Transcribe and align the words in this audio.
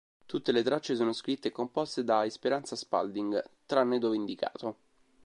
Tutte 0.25 0.51
le 0.51 0.63
tracce 0.63 0.95
sono 0.95 1.13
scritte 1.13 1.49
e 1.49 1.51
composte 1.51 2.03
da 2.03 2.25
Esperanza 2.25 2.75
Spalding, 2.75 3.39
tranne 3.67 3.99
dove 3.99 4.15
indicato. 4.15 4.77